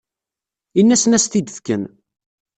Ini-asen 0.79 1.15
ad 1.15 1.17
as-t-id-fken. 1.21 1.83